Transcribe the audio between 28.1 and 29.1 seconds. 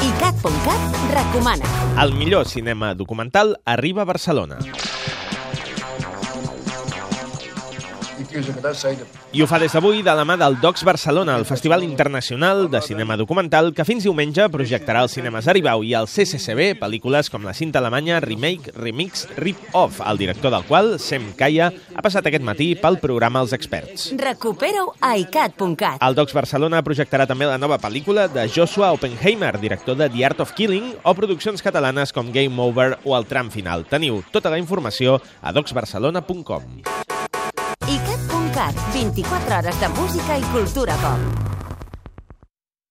de Joshua